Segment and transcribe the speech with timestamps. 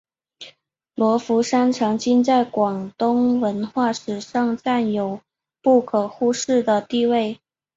[0.95, 5.21] 罗浮山曾经在广东文化史上占有
[5.61, 7.39] 不可忽视的地位。